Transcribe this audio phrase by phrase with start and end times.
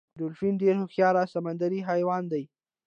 [0.19, 2.43] ډولفین ډیر هوښیار سمندری حیوان دی